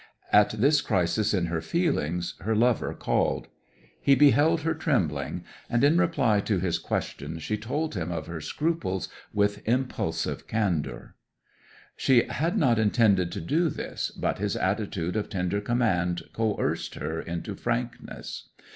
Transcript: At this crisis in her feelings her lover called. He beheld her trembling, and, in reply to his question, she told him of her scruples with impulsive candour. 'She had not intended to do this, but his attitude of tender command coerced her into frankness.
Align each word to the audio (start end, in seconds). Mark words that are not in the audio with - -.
At 0.33 0.49
this 0.59 0.81
crisis 0.81 1.31
in 1.31 1.45
her 1.45 1.61
feelings 1.61 2.33
her 2.39 2.55
lover 2.55 2.91
called. 2.95 3.49
He 4.01 4.15
beheld 4.15 4.61
her 4.61 4.73
trembling, 4.73 5.43
and, 5.69 5.83
in 5.83 5.95
reply 5.99 6.39
to 6.39 6.57
his 6.59 6.79
question, 6.79 7.37
she 7.37 7.55
told 7.55 7.93
him 7.93 8.11
of 8.11 8.25
her 8.25 8.41
scruples 8.41 9.09
with 9.31 9.61
impulsive 9.67 10.47
candour. 10.47 11.13
'She 11.97 12.23
had 12.23 12.57
not 12.57 12.79
intended 12.79 13.31
to 13.33 13.41
do 13.41 13.69
this, 13.69 14.09
but 14.09 14.39
his 14.39 14.55
attitude 14.55 15.15
of 15.15 15.29
tender 15.29 15.61
command 15.61 16.23
coerced 16.33 16.95
her 16.95 17.21
into 17.21 17.53
frankness. 17.53 18.49